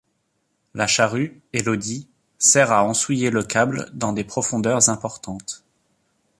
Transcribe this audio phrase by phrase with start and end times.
[0.73, 2.07] La charrue, Elodie,
[2.39, 5.63] sert à ensouiller le câble dans des profondeurs importantes.